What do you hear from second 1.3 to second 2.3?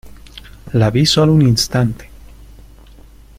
un instante